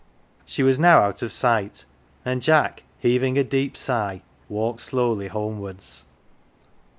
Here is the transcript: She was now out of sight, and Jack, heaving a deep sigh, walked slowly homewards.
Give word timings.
She 0.45 0.63
was 0.63 0.79
now 0.79 1.01
out 1.01 1.21
of 1.21 1.31
sight, 1.31 1.85
and 2.25 2.41
Jack, 2.41 2.81
heaving 2.97 3.37
a 3.37 3.43
deep 3.43 3.77
sigh, 3.77 4.23
walked 4.49 4.81
slowly 4.81 5.27
homewards. 5.27 6.05